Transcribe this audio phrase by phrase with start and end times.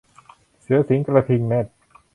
[0.61, 1.65] เสือสิงห์กระทิงแรด